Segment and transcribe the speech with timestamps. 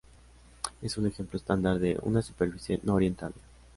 [0.81, 3.37] Es un ejemplo estándar de una superficie no orientable.